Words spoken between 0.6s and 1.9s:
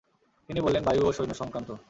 বললেন, বায়ু ও সৈন্য সংক্রান্ত।